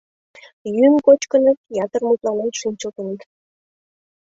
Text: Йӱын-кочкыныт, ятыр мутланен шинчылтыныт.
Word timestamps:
Йӱын-кочкыныт, 0.75 1.57
ятыр 1.85 2.01
мутланен 2.07 2.51
шинчылтыныт. 2.59 3.21